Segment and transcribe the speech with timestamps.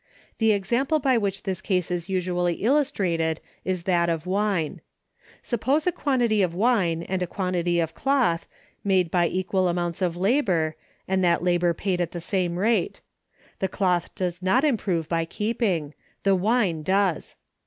[0.39, 4.81] The example by which this case is usually illustrated is that of wine.
[5.43, 8.47] Suppose a quantity of wine and a quantity of cloth,
[8.83, 10.75] made by equal amounts of labor,
[11.07, 13.01] and that labor paid at the same rate.
[13.59, 15.93] The cloth does not improve by keeping;
[16.23, 17.35] the wine does.